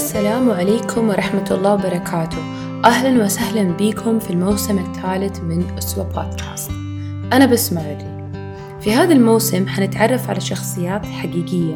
[0.00, 2.38] السلام عليكم ورحمة الله وبركاته.
[2.84, 6.70] أهلا وسهلا بكم في الموسم الثالث من أسوة بودكاست.
[7.32, 8.30] أنا بسمة عري
[8.80, 11.74] في هذا الموسم حنتعرف على شخصيات حقيقية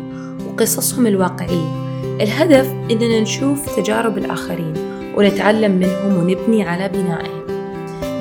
[0.49, 1.69] وقصصهم الواقعية.
[2.21, 4.75] الهدف إننا نشوف تجارب الآخرين
[5.17, 7.45] ونتعلم منهم ونبني على بنائهم.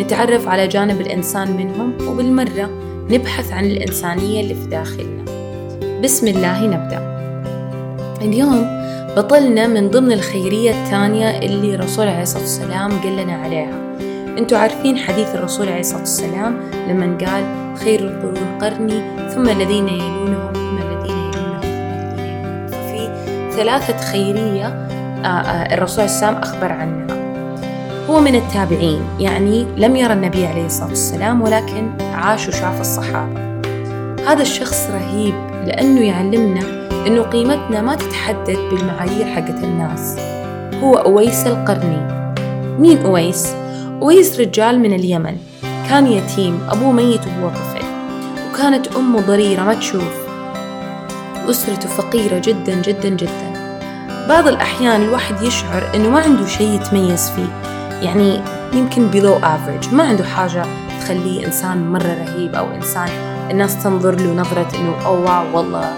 [0.02, 2.70] نتعرف على جانب الإنسان منهم وبالمرة
[3.10, 5.24] نبحث عن الإنسانية اللي في داخلنا.
[6.02, 7.14] بسم الله نبدأ.
[8.22, 8.83] اليوم
[9.18, 13.96] بطلنا من ضمن الخيرية الثانية اللي الرسول عليه الصلاة والسلام قال لنا عليها.
[14.38, 17.44] أنتوا عارفين حديث الرسول عليه الصلاة والسلام لما قال
[17.78, 22.68] خير القرون قرني ثم الذين يلونهم ثم الذين يلونهم ثم الذين يلونهم.
[22.68, 23.10] ففي
[23.56, 27.08] ثلاثة خيرية آه، آه، الرسول عليه السلام أخبر عنها.
[28.10, 33.53] هو من التابعين يعني لم يرى النبي عليه الصلاة والسلام ولكن عاش وشاف الصحابة.
[34.28, 35.34] هذا الشخص رهيب
[35.66, 36.62] لأنه يعلمنا
[37.08, 40.20] إنه قيمتنا ما تتحدد بالمعايير حقت الناس.
[40.84, 42.08] هو أويس القرني.
[42.80, 43.56] مين أويس؟
[44.02, 45.38] أويس رجال من اليمن.
[45.90, 47.86] كان يتيم أبوه ميت وهو طفل.
[48.50, 50.28] وكانت أمه ضريرة ما تشوف.
[51.50, 53.54] أسرته فقيرة جدا جدا جدا.
[54.30, 57.78] بعض الأحيان الواحد يشعر إنه ما عنده شيء يتميز فيه.
[58.02, 58.42] يعني
[58.74, 60.66] يمكن below average ما عنده حاجة
[61.02, 65.94] تخليه إنسان مرة رهيب أو إنسان الناس تنظر له نظرة إنه أوه واو والله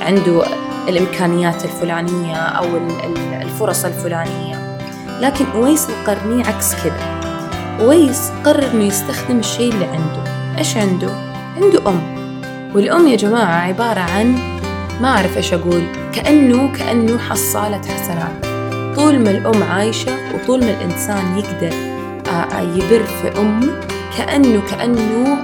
[0.00, 0.42] عنده
[0.88, 2.64] الإمكانيات الفلانية أو
[3.42, 4.78] الفرص الفلانية.
[5.20, 7.20] لكن أويس القرني عكس كذا.
[7.80, 10.30] أويس قرر إنه يستخدم الشيء اللي عنده.
[10.58, 11.10] إيش عنده؟
[11.56, 12.00] عنده أم.
[12.74, 14.38] والأم يا جماعة عبارة عن
[15.00, 18.46] ما أعرف إيش أقول كأنه كأنه حصالة حسنات
[18.96, 21.76] طول ما الأم عايشة وطول ما الإنسان يقدر
[22.76, 23.80] يبر في أمه
[24.18, 25.38] كأنه كأنه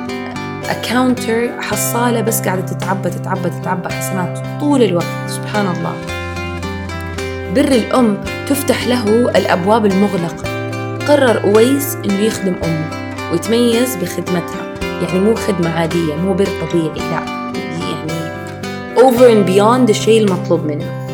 [0.73, 5.06] أكاونتر حصالة بس قاعدة تتعبى تتعبى تتعبى حسنات طول الوقت.
[5.28, 5.95] سبحان الله.
[7.55, 10.69] بر الأم تفتح له الأبواب المغلقة.
[11.09, 12.91] قرر أويس إنه يخدم أمه
[13.33, 14.75] ويتميز بخدمتها.
[15.03, 17.22] يعني مو خدمة عادية مو بر طبيعي لا.
[17.81, 18.12] يعني
[18.97, 21.09] over and beyond الشيء المطلوب منه.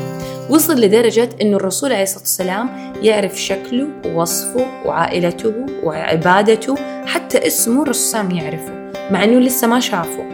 [0.50, 2.68] وصل لدرجة إنه الرسول عليه الصلاة والسلام
[3.02, 6.74] يعرف شكله ووصفه وعائلته وعبادته
[7.06, 8.77] حتى اسمه الرسول يعرفه.
[9.10, 10.24] مع أنه لسه ما شافه.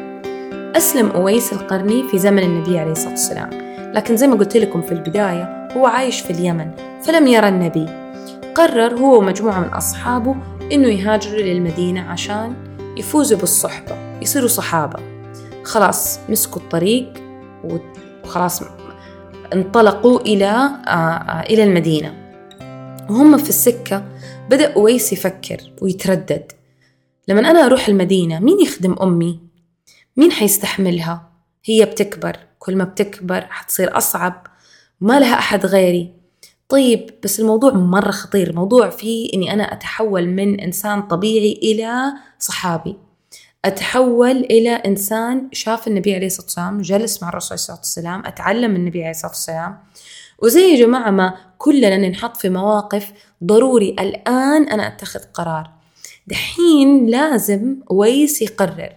[0.76, 3.50] أسلم أويس القرني في زمن النبي عليه الصلاة والسلام.
[3.94, 6.70] لكن زي ما قلت لكم في البداية هو عايش في اليمن
[7.02, 7.86] فلم يرى النبي.
[8.54, 10.36] قرر هو ومجموعة من أصحابه
[10.72, 12.54] إنه يهاجروا للمدينة عشان
[12.96, 14.98] يفوزوا بالصحبة يصيروا صحابة.
[15.64, 17.12] خلاص مسكوا الطريق
[18.24, 18.62] وخلاص
[19.52, 22.14] انطلقوا إلى آه، آه، إلى المدينة.
[23.10, 24.02] وهم في السكة
[24.50, 26.52] بدأ أويس يفكر ويتردد.
[27.28, 29.40] لما أنا أروح المدينة مين يخدم أمي؟
[30.16, 31.30] مين حيستحملها؟
[31.64, 34.46] هي بتكبر كل ما بتكبر حتصير أصعب
[35.00, 36.12] ما لها أحد غيري.
[36.68, 42.96] طيب بس الموضوع مرة خطير موضوع فيه إني أنا أتحول من إنسان طبيعي إلى صحابي.
[43.64, 48.76] أتحول إلى إنسان شاف النبي عليه الصلاة والسلام جلس مع الرسول عليه وسلم أتعلم من
[48.76, 49.78] النبي عليه الصلاة والسلام.
[50.42, 53.12] وزي يا جماعة ما كلنا ننحط في مواقف
[53.44, 53.90] ضروري.
[53.90, 55.70] الآن أنا أتخذ قرار.
[56.26, 58.92] دحين لازم ويس يقرر.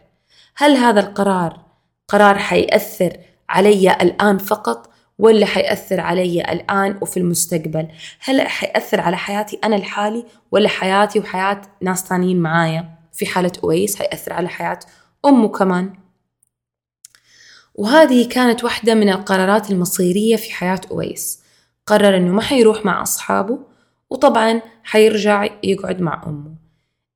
[0.56, 1.60] هل هذا القرار
[2.08, 3.18] قرار حيأثر
[3.50, 4.90] علي الآن فقط
[5.20, 7.88] ولا حيأثر علي الآن وفي المستقبل؟
[8.20, 13.96] هل حيأثر على حياتي أنا الحالي ولا حياتي وحياة ناس ثانيين معايا؟ في حالة أويس
[13.96, 14.80] حيأثر على حياة
[15.26, 15.94] أمه كمان.
[17.76, 21.40] وهذه كانت واحدة من القرارات المصيرية في حياة أويس
[21.86, 23.60] قرر أنه ما حيروح مع أصحابه
[24.10, 26.67] وطبعا حيرجع يقعد مع أمه.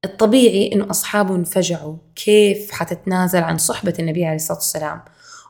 [0.05, 1.95] الطبيعي إنه أصحابه انفجعوا.
[2.15, 5.01] كيف حتتنازل عن صحبة النبي عليه الصلاة والسلام؟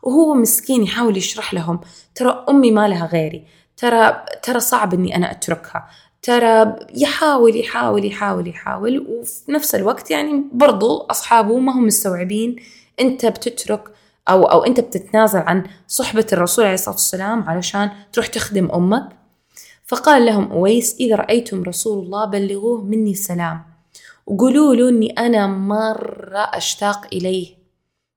[0.04, 1.80] وهو مسكين يحاول يشرح لهم
[2.16, 3.46] ترى أمي ما لها غيري.
[3.78, 5.88] ترى ترى صعب إني أنا أتركها.
[6.22, 9.00] ترى يحاول يحاول يحاول يحاول.
[9.00, 12.56] وفي نفس الوقت يعني برضو أصحابه ما هم مستوعبين
[13.00, 13.84] أنت بتترك
[14.30, 19.10] أو أو أنت بتتنازل عن صحبة الرسول عليه الصلاة والسلام علشان تروح تخدم أمك.
[19.86, 23.71] فقال لهم أويس إذا رأيتم رسول الله بلغوه مني سلام.
[24.26, 27.48] وقولوا له إني أنا مرة أشتاق إليه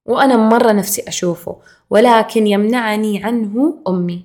[0.06, 1.56] وأنا مرة نفسي أشوفه
[1.90, 4.24] ولكن يمنعني عنه أمي.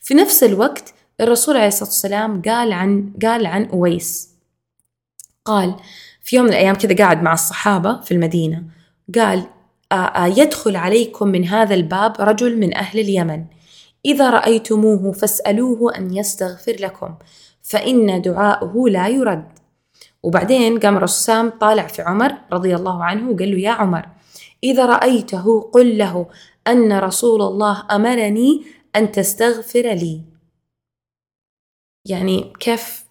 [0.00, 4.30] في نفس الوقت الرسول عليه الصلاة والسلام قال عن قال عن أويس.
[5.44, 5.74] قال
[6.22, 8.62] في يوم من الأيام كذا قاعد مع الصحابة في المدينة
[9.14, 9.46] قال
[10.16, 13.44] يدخل عليكم من هذا الباب رجل من أهل اليمن.
[14.04, 17.14] إذا رأيتموه فاسألوه أن يستغفر لكم
[17.62, 19.48] فإن دعاؤه لا يرد.
[20.26, 24.08] وبعدين قام رسام طالع في عمر رضي الله عنه وقال له يا عمر
[24.64, 26.26] إذا رأيته قل له
[26.68, 28.64] أن رسول الله أمرني
[28.96, 30.22] أن تستغفر لي.
[32.04, 33.04] يعني كيف؟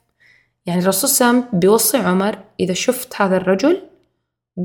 [0.66, 3.82] يعني الرسول سام بيوصي عمر إذا شفت هذا الرجل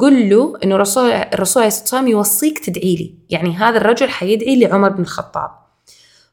[0.01, 4.61] قل له إنه الرسول الرسول عليه الصلاة والسلام يوصيك تدعي لي يعني هذا الرجل حيدعي
[4.61, 5.51] لعمر بن الخطاب.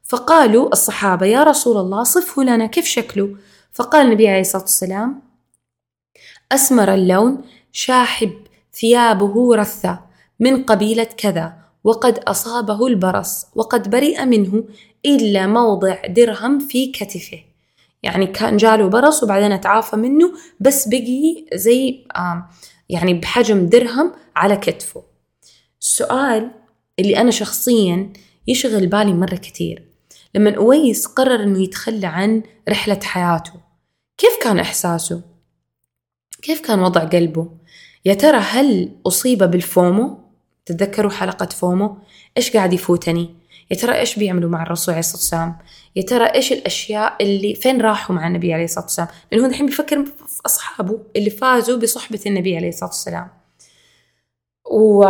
[0.03, 3.35] فقالوا الصحابة يا رسول الله صفه لنا كيف شكله؟
[3.71, 5.26] فقال النبي عليه الصلاة والسلام
[6.51, 7.41] أسمر اللون
[7.71, 8.33] شاحب
[8.73, 9.99] ثيابه رثة
[10.39, 14.63] من قبيلة كذا وقد أصابه البرص وقد برئ منه
[15.05, 17.39] إلا موضع درهم في كتفه.
[18.03, 22.05] يعني كان جاله برص وبعدين تعافى منه بس بقي زي
[22.89, 25.03] يعني بحجم درهم على كتفه.
[25.81, 26.51] السؤال
[26.99, 28.13] اللي أنا شخصيا
[28.47, 29.83] يشغل بالي مرة كتير.
[30.35, 33.53] لما أويس قرر أنه يتخلى عن رحلة حياته
[34.17, 35.36] كيف كان إحساسه؟
[36.41, 37.49] كيف كان وضع قلبه؟
[38.05, 40.19] يا ترى هل أصيب بالفومو؟
[40.65, 41.97] تتذكروا حلقة فومو؟
[42.37, 43.35] إيش قاعد يفوتني؟
[43.71, 45.57] يا ترى إيش بيعملوا مع الرسول عليه الصلاة والسلام؟
[45.95, 49.65] يا ترى إيش الأشياء اللي فين راحوا مع النبي عليه الصلاة والسلام؟ لأنه هو الحين
[49.65, 53.29] بيفكر في أصحابه اللي فازوا بصحبة النبي عليه الصلاة والسلام.
[54.71, 55.07] و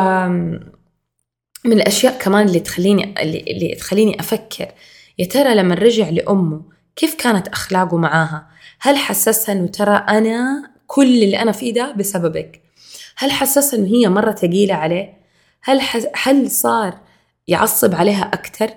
[1.66, 4.72] من الأشياء كمان اللي تخليني اللي, تخليني أفكر
[5.20, 6.62] يا ترى لما رجع لأمه
[6.96, 8.48] كيف كانت أخلاقه معاها؟
[8.80, 12.62] هل حسسها إنه ترى أنا كل اللي أنا فيه ده بسببك؟
[13.18, 15.18] هل حسسها إنه هي مرة ثقيلة عليه؟
[15.62, 16.08] هل حس...
[16.24, 16.98] هل صار
[17.48, 18.70] يعصب عليها أكثر؟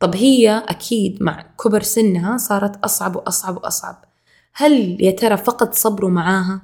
[0.00, 4.04] طب هي أكيد مع كبر سنها صارت أصعب وأصعب وأصعب
[4.54, 6.62] هل يا ترى فقد صبره معاها؟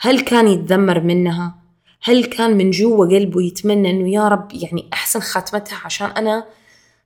[0.00, 1.54] هل كان يتذمر منها؟
[2.02, 6.46] هل كان من جوا قلبه يتمنى إنه يا رب يعني أحسن خاتمتها عشان أنا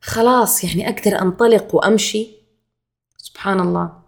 [0.00, 2.28] خلاص يعني أقدر أنطلق وأمشي
[3.16, 4.05] سبحان الله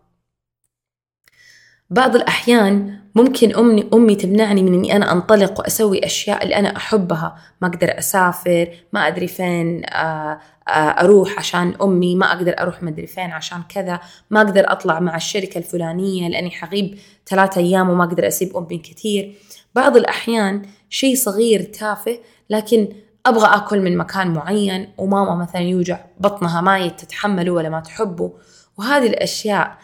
[1.91, 7.37] بعض الأحيان ممكن أمي, أمي تمنعني من إني أنا أنطلق وأسوي أشياء اللي أنا أحبها.
[7.63, 10.39] ما أقدر أسافر ما أدري فين آه،
[10.69, 14.01] آه، أروح عشان أمي ما أقدر أروح مدري فين عشان كذا.
[14.31, 19.35] ما أقدر أطلع مع الشركة الفلانية لأني حغيب ثلاثة أيام وما أقدر أسيب أمي كثير.
[19.75, 22.19] بعض الأحيان شيء صغير تافه
[22.51, 22.89] لكن
[23.27, 28.33] أبغى أكل من مكان معين وماما مثلا يوجع بطنها ما تتحمله ولا ما تحبه
[28.79, 29.79] وهذه الأشياء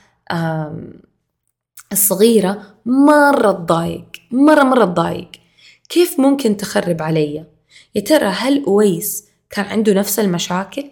[1.94, 5.30] الصغيرة مرة تضايق مرة مرة تضايق
[5.88, 7.44] كيف ممكن تخرب علي؟
[7.94, 10.90] يا ترى هل أويس كان عنده نفس المشاكل؟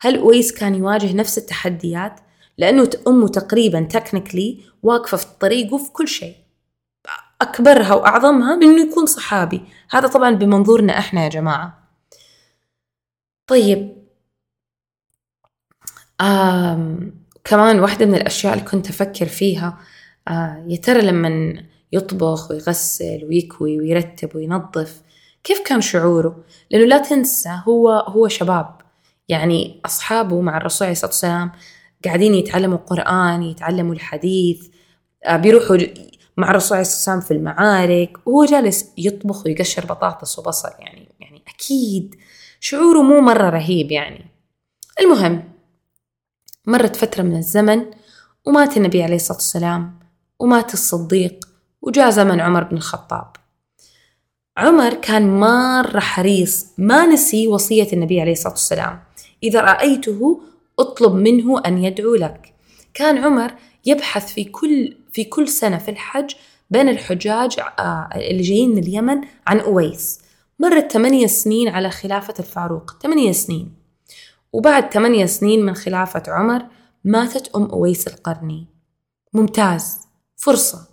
[0.00, 2.20] هل أويس كان يواجه نفس التحديات؟
[2.58, 6.36] لأنه أمه تقريبا تكنيكلي واقفة في طريقه في كل شيء
[7.42, 11.88] أكبرها وأعظمها من إنه يكون صحابي هذا طبعا بمنظورنا إحنا يا جماعة
[13.46, 14.02] طيب
[16.20, 17.14] آم
[17.44, 19.78] كمان واحدة من الأشياء اللي كنت أفكر فيها
[20.28, 25.02] آه يا ترى لما يطبخ ويغسل ويكوي ويرتب وينظف
[25.44, 28.76] كيف كان شعوره؟ لأنه لا تنسى هو هو شباب.
[29.28, 31.52] يعني أصحابه مع الرسول عليه الصلاة والسلام
[32.04, 34.66] قاعدين يتعلموا القرآن يتعلموا الحديث
[35.24, 35.76] آه بيروحوا
[36.36, 40.68] مع الرسول عليه الصلاة والسلام في المعارك وهو جالس يطبخ ويقشر بطاطس وبصل.
[40.78, 42.14] يعني يعني أكيد
[42.60, 44.26] شعوره مو مرة رهيب يعني.
[45.00, 45.52] المهم
[46.66, 47.84] مرت فترة من الزمن
[48.46, 50.01] ومات النبي عليه الصلاة والسلام.
[50.42, 51.48] ومات الصديق
[51.82, 53.36] وجاء زمن عمر بن الخطاب.
[54.56, 59.00] عمر كان مرة حريص ما نسي وصية النبي عليه الصلاة والسلام.
[59.42, 60.40] إذا رأيته
[60.78, 62.54] أطلب منه أن يدعو لك.
[62.94, 63.54] كان عمر
[63.86, 66.34] يبحث في كل في كل سنة في الحج
[66.70, 70.20] بين الحجاج آه، اللي جايين من اليمن عن أويس.
[70.58, 73.74] مرت ثمانية سنين على خلافة الفاروق ثمانية سنين.
[74.52, 76.62] وبعد ثمانية سنين من خلافة عمر
[77.04, 78.66] ماتت أم أويس القرني.
[79.32, 80.11] ممتاز.
[80.42, 80.88] فرصة.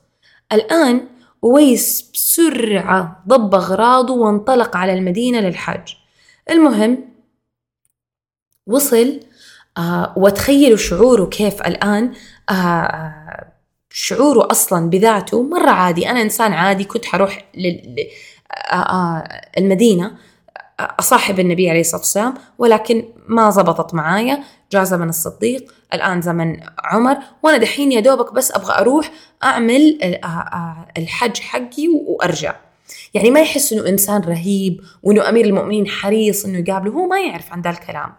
[0.53, 1.07] الآن
[1.43, 5.93] أويس بسرعة ضب أغراضه وانطلق على المدينة للحج
[6.49, 6.97] المهم
[8.67, 9.19] وصل
[9.77, 12.13] آه وتخيلوا شعوره كيف الآن.
[12.49, 13.53] آه, آه،
[13.89, 16.09] شعوره أصلا بذاته مرة عادي.
[16.09, 17.45] أنا إنسان عادي كنت حروح
[19.57, 20.11] للمدينة آه،
[20.79, 24.43] آه، أصاحب النبي عليه الصلاة والسلام ولكن ما زبطت معايا.
[24.71, 29.11] جاء زمن الصديق الآن زمن عمر وأنا دحين يا دوبك بس أبغى أروح
[29.43, 29.99] أعمل
[30.97, 32.55] الحج حقي وأرجع.
[33.13, 37.53] يعني ما يحس إنه إنسان رهيب وإنه أمير المؤمنين حريص إنه يقابله هو ما يعرف
[37.53, 38.13] عن ذا الكلام.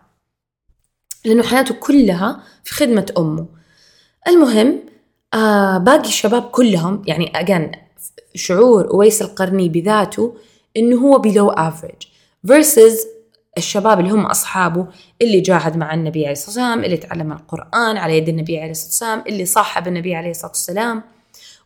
[1.24, 3.46] لأنه حياته كلها في خدمة أمه.
[4.28, 4.80] المهم
[5.34, 7.72] آه باقي الشباب كلهم يعني أجان
[8.34, 10.36] شعور أويس القرني بذاته
[10.76, 12.06] إنه هو below average.
[12.46, 13.19] Versus
[13.58, 14.86] الشباب اللي هم أصحابه
[15.22, 18.88] اللي جاهد مع النبي عليه الصلاة والسلام اللي تعلم القرآن على يد النبي عليه الصلاة
[18.88, 21.02] والسلام اللي صاحب النبي عليه الصلاة والسلام.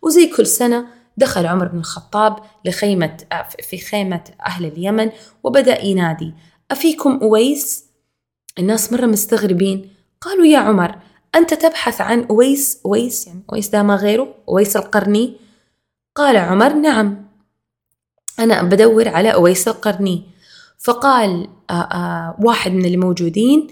[0.03, 0.87] وزي كل سنة
[1.17, 3.17] دخل عمر بن الخطاب لخيمة
[3.63, 5.11] في خيمة أهل اليمن
[5.45, 6.35] وبدأ ينادي
[6.71, 7.85] أفيكم أويس؟
[8.59, 10.95] الناس مرة مستغربين قالوا يا عمر
[11.35, 15.37] أنت تبحث عن أويس أويس يعني أويس ده ما غيره أويس القرني؟
[16.15, 17.25] قال عمر نعم
[18.39, 20.23] أنا بدور على أويس القرني.
[20.79, 21.49] فقال
[22.39, 23.67] واحد من اللي موجودين.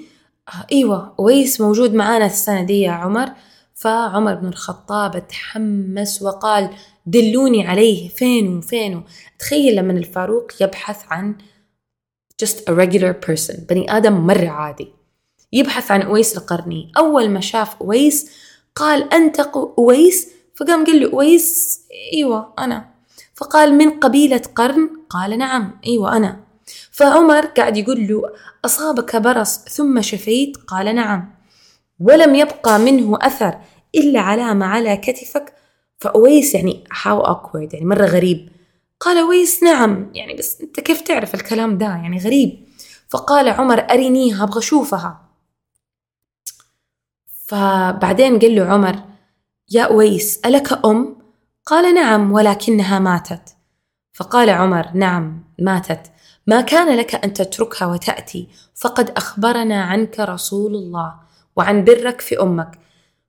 [0.72, 3.28] أيوة أويس موجود معانا السنة دي يا عمر.
[3.74, 6.70] فعمر بن الخطاب تحمس وقال
[7.06, 9.04] دلوني عليه فينه فينه؟
[9.38, 11.34] تخيل لما الفاروق يبحث عن
[12.44, 14.88] just a regular person بني آدم مرة عادي.
[15.52, 16.92] يبحث عن أويس القرني.
[16.96, 18.30] أول ما شاف أويس
[18.74, 19.40] قال أنت
[19.78, 21.80] أويس؟ فقام قال له أويس
[22.14, 22.88] أيوة أنا.
[23.34, 26.40] فقال من قبيلة قرن؟ قال نعم أيوة أنا.
[26.90, 28.22] فعمر قاعد يقول له
[28.64, 31.34] أصابك برص ثم شفيت؟ قال نعم.
[32.00, 33.58] ولم يبقى منه أثر
[33.94, 35.54] إلا علامة على كتفك؟
[35.98, 37.74] فأويس يعني how awkward.
[37.74, 38.48] يعني مرة غريب.
[39.00, 40.10] قال أويس نعم.
[40.14, 42.68] يعني بس أنت كيف تعرف الكلام ده؟ يعني غريب.
[43.08, 45.28] فقال عمر أرنيها أبغى أشوفها.
[47.46, 48.96] فبعدين قال له عمر
[49.70, 51.16] يا أويس ألك أم؟
[51.66, 53.56] قال نعم ولكنها ماتت.
[54.12, 56.11] فقال عمر نعم ماتت.
[56.46, 61.14] ما كان لك أن تتركها وتأتي فقد أخبرنا عنك رسول الله
[61.56, 62.78] وعن برك في أمك.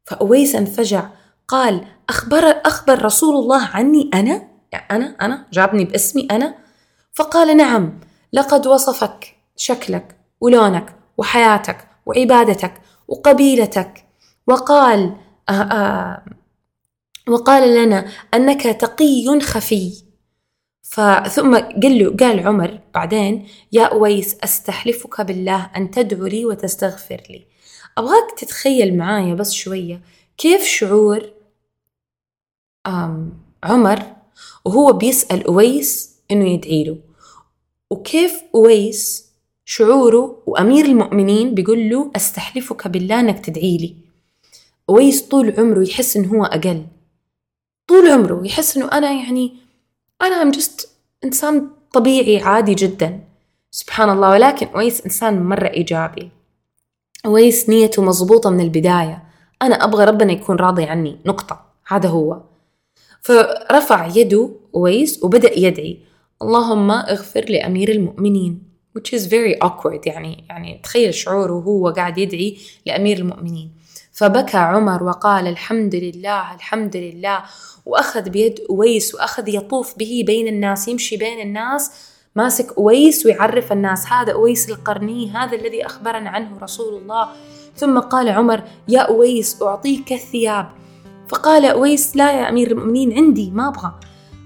[0.06, 1.10] فأويس انفجع
[1.48, 6.56] قال أخبر أخبر رسول الله عني أنا؟ يعني أنا أنا؟ جابني باسمي أنا؟
[7.14, 8.00] فقال نعم
[8.34, 12.74] لقد وصفك شكلك ولونك وحياتك وعبادتك
[13.08, 14.06] وقبيلتك.
[14.48, 15.16] وقال
[15.50, 16.24] آآ آآ
[17.28, 20.03] وقال لنا أنك تقي خفي.
[20.94, 27.46] فثم قال له قال عمر بعدين يا أويس أستحلفك بالله أن تدعو لي وتستغفر لي.
[27.98, 30.02] أبغاك تتخيل معايا بس شوية
[30.38, 31.30] كيف شعور
[33.64, 34.00] عمر
[34.66, 36.98] وهو بيسأل أويس إنه يدعي له.
[37.90, 39.30] وكيف أويس
[39.66, 43.96] شعوره وأمير المؤمنين بيقول له أستحلفك بالله إنك تدعي لي.
[44.90, 46.86] أويس طول عمره يحس إنه هو أقل.
[47.88, 49.63] طول عمره يحس إنه أنا يعني
[50.24, 50.90] أنا أم جست
[51.24, 53.20] إنسان طبيعي عادي جدا.
[53.72, 56.30] سبحان الله ولكن أويس إنسان مرة إيجابي.
[57.26, 59.24] أويس نيته مضبوطة من البداية.
[59.62, 61.20] أنا أبغى ربنا يكون راضي عني.
[61.26, 61.66] نقطة.
[61.88, 62.42] هذا هو.
[63.22, 66.00] فرفع يده أويس وبدأ يدعي.
[66.42, 68.74] اللهم اغفر لأمير المؤمنين.
[68.98, 73.72] Which is very awkward يعني يعني تخيل شعوره وهو قاعد يدعي لأمير المؤمنين.
[74.14, 77.44] فبكى عمر وقال الحمد لله الحمد لله.
[77.86, 81.92] وأخذ بيد أويس وأخذ يطوف به بين الناس يمشي بين الناس.
[82.36, 87.30] ماسك أويس ويعرف الناس هذا أويس القرني هذا الذي أخبرنا عنه رسول الله.
[87.76, 90.70] ثم قال عمر يا أويس أعطيك الثياب.
[91.28, 93.94] فقال أويس لا يا أمير المؤمنين عندي ما أبغى.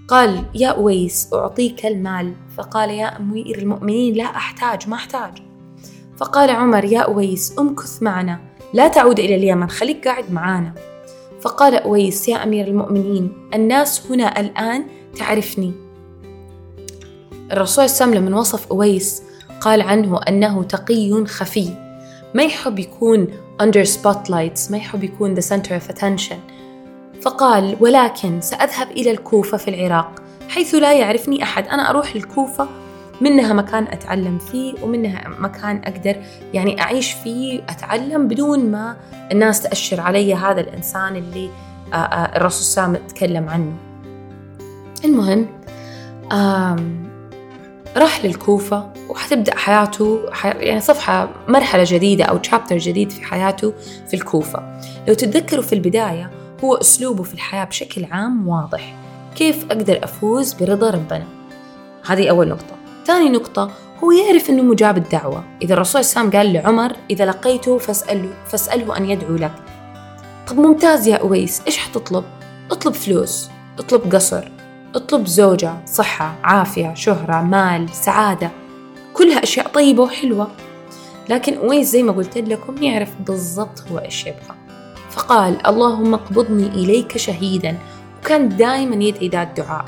[0.08, 2.34] قال يا أويس أعطيك المال.
[2.58, 5.44] فقال يا أمير المؤمنين لا أحتاج ما أحتاج.
[6.18, 8.57] فقال عمر يا أويس أمكث معنا.
[8.74, 10.74] لا تعود إلى اليمن خليك قاعد معانا.
[11.42, 14.86] فقال أويس يا أمير المؤمنين الناس هنا الآن
[15.18, 15.74] تعرفني.
[17.52, 19.24] الرسول صلى الله عليه وسلم لما وصف أويس
[19.62, 21.70] قال عنه أنه تقي خفي.
[22.34, 23.28] ما يحب يكون
[23.64, 26.38] under spotlights ما يحب يكون the center of attention.
[27.22, 32.68] فقال ولكن سأذهب إلى الكوفة في العراق حيث لا يعرفني أحد أنا أروح الكوفة
[33.22, 36.16] منها مكان أتعلم فيه ومنها مكان أقدر
[36.54, 38.98] يعني أعيش فيه أتعلم بدون ما
[39.32, 41.50] الناس تأشر علي هذا الإنسان اللي
[42.36, 43.74] الرسول صلى الله عليه وسلم تكلم عنه.
[45.06, 45.48] المهم
[47.98, 53.74] راح للكوفة وحتبدأ حياته يعني صفحة مرحلة جديدة أو تشابتر جديد في حياته
[54.08, 54.80] في الكوفة.
[55.08, 56.32] لو تتذكروا في البداية
[56.64, 58.96] هو أسلوبه في الحياة بشكل عام واضح.
[59.36, 61.26] كيف أقدر أفوز برضا ربنا؟
[62.08, 62.78] هذه أول نقطة.
[63.08, 63.72] ثاني نقطة
[64.04, 65.44] هو يعرف أنه مجاب الدعوة.
[65.62, 69.52] إذا الرسول صلى قال لعمر إذا لقيته فاسأله, فاسأله أن يدعو لك.
[70.48, 72.24] طب ممتاز يا أويس إيش حتطلب؟
[72.72, 73.50] اطلب فلوس
[73.80, 74.52] اطلب قصر
[74.96, 78.52] اطلب زوجة صحة عافية شهرة مال سعادة.
[79.14, 80.48] كلها أشياء طيبة وحلوة.
[81.30, 84.56] لكن أويس زي ما قلت لكم يعرف بالضبط هو إيش يبغى.
[85.12, 87.78] فقال اللهم اقبضني إليك شهيدا.
[88.20, 89.86] وكان دائما يدعي ذا الدعاء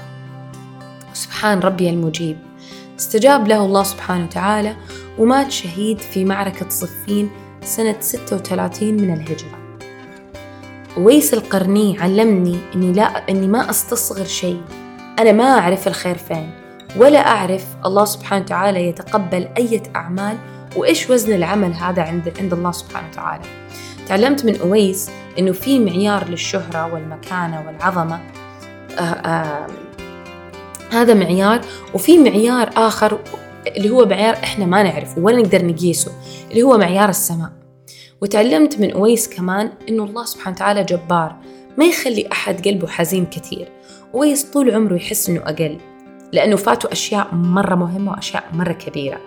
[1.13, 2.48] سبحان ربي المجيب.
[2.99, 4.75] استجاب له الله سبحانه وتعالى
[5.17, 7.29] ومات شهيد في معركة صفين
[7.63, 9.79] سنة 36 من الهجرة.
[10.97, 14.61] ويس القرني علمني إني لا إني ما أستصغر شيء.
[15.19, 16.51] أنا ما أعرف الخير فين
[16.97, 20.37] ولا أعرف الله سبحانه وتعالى يتقبل أي أعمال
[20.75, 23.43] وإيش وزن العمل هذا عند عند الله سبحانه وتعالى.
[24.07, 28.19] تعلمت من أويس إنه في معيار للشهرة والمكانة والعظمة.
[28.99, 29.88] آآ آه، آآ آه،
[30.89, 31.61] هذا معيار
[31.93, 33.19] وفي معيار آخر
[33.67, 36.11] اللي هو معيار إحنا ما نعرفه ولا نقدر نقيسه
[36.51, 37.49] اللي هو معيار السماء.
[38.21, 41.35] وتعلمت من أويس كمان إنه الله سبحانه وتعالى جبار
[41.77, 43.71] ما يخلي أحد قلبه حزين كثير.
[44.15, 45.77] أويس طول عمره يحس إنه أقل
[46.33, 49.19] لأنه فاتوا أشياء مرة مهمة وأشياء مرة كبيرة.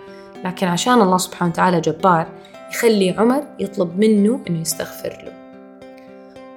[0.45, 2.27] لكن عشان الله سبحانه وتعالى جبار
[2.71, 5.33] يخلي عمر يطلب منه إنه يستغفر له.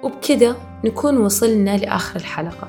[0.02, 2.68] وبكده نكون وصلنا لآخر الحلقة.